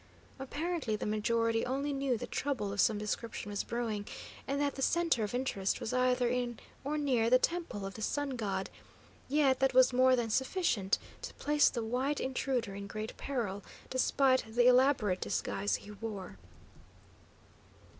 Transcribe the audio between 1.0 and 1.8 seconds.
majority